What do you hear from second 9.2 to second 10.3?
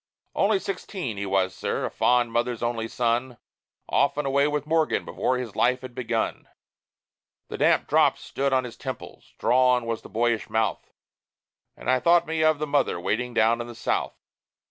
drawn was the